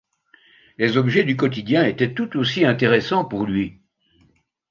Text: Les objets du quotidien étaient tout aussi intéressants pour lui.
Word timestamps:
Les 0.79 0.97
objets 0.97 1.23
du 1.23 1.35
quotidien 1.37 1.85
étaient 1.85 2.15
tout 2.15 2.35
aussi 2.35 2.65
intéressants 2.65 3.23
pour 3.23 3.45
lui. 3.45 3.83